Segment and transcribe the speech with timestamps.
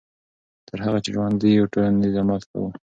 [0.67, 2.67] تر هغه چې ژوندي یو ټولنیز عمل کوو.